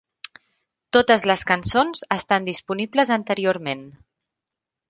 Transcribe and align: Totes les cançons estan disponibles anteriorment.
Totes 0.97 1.25
les 1.33 1.43
cançons 1.51 2.03
estan 2.17 2.49
disponibles 2.49 3.15
anteriorment. 3.19 3.89